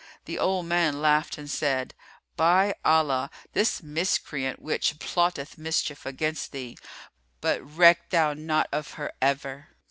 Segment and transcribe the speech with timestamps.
[0.25, 1.93] The old man laughed and said,
[2.35, 6.75] "By Allah, this miscreant witch plotteth mischief against thee;
[7.39, 9.67] but reck thou not of her ever!"